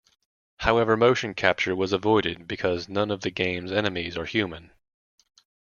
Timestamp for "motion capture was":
0.97-1.93